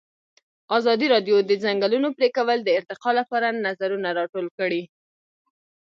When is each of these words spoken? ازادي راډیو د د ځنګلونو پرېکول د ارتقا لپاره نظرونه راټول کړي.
ازادي 0.77 1.07
راډیو 1.13 1.35
د 1.41 1.45
د 1.49 1.51
ځنګلونو 1.63 2.07
پرېکول 2.17 2.59
د 2.63 2.69
ارتقا 2.79 3.11
لپاره 3.19 3.47
نظرونه 3.67 4.09
راټول 4.19 4.47
کړي. 4.57 4.81